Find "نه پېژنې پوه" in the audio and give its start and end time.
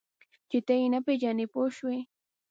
0.93-1.67